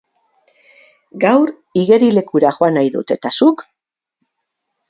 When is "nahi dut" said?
2.79-3.17